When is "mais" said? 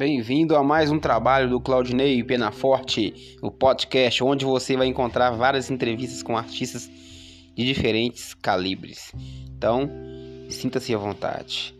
0.62-0.90